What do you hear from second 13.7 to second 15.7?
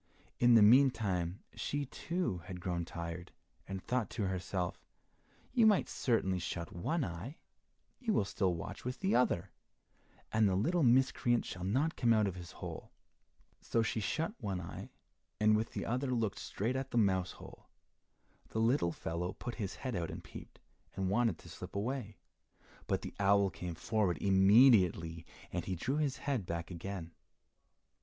she shut one eye, and